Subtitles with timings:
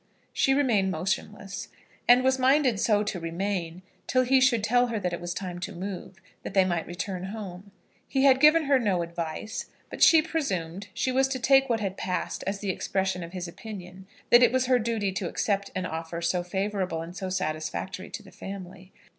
[0.33, 1.67] She remained motionless,
[2.07, 5.59] and was minded so to remain till he should tell her that it was time
[5.59, 7.69] to move, that they might return home.
[8.07, 11.97] He had given her no advice; but she presumed she was to take what had
[11.97, 15.85] passed as the expression of his opinion that it was her duty to accept an
[15.85, 18.91] offer so favourable and so satisfactory to the family.